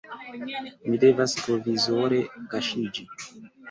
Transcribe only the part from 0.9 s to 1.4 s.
devas